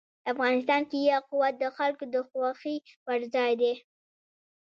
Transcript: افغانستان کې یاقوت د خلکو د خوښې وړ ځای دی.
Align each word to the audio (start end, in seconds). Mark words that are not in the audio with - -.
افغانستان 0.31 0.81
کې 0.89 0.97
یاقوت 1.11 1.53
د 1.59 1.65
خلکو 1.77 2.03
د 2.13 2.15
خوښې 2.27 2.75
وړ 3.05 3.21
ځای 3.35 3.51
دی. 3.61 3.73